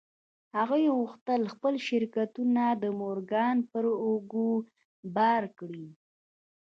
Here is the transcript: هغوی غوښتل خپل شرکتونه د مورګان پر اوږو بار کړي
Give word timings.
هغوی 0.57 0.85
غوښتل 0.97 1.41
خپل 1.53 1.73
شرکتونه 1.87 2.63
د 2.83 2.85
مورګان 2.99 3.57
پر 3.71 3.85
اوږو 4.07 4.51
بار 5.15 5.43
کړي 5.59 5.87